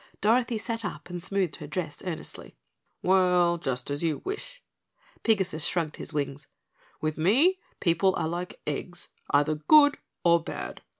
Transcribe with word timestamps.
Dorothy 0.19 0.57
sat 0.57 0.83
up 0.83 1.11
and 1.11 1.21
smoothed 1.21 1.57
her 1.57 1.67
dress 1.67 2.01
earnestly. 2.03 2.55
"Well, 3.03 3.59
just 3.59 3.91
as 3.91 4.03
you 4.03 4.23
wish," 4.25 4.63
Pigasus 5.21 5.67
shrugged 5.67 5.97
his 5.97 6.11
wings, 6.11 6.47
"with 7.01 7.19
me, 7.19 7.59
people 7.79 8.15
are 8.15 8.27
like 8.27 8.59
eggs, 8.65 9.09
either 9.31 9.53
good, 9.53 9.99
or 10.23 10.41
bad. 10.43 10.81